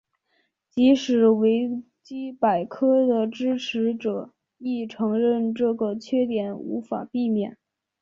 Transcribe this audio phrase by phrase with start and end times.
[0.67, 7.55] 即使是维基百科的支持者亦承认这个缺点无法避免。